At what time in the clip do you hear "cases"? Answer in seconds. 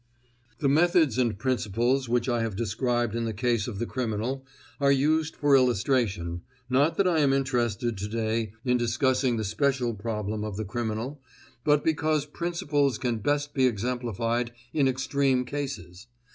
15.45-16.07